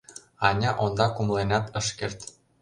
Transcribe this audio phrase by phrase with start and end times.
[0.47, 2.19] Аня ондак умыленат ыш керт.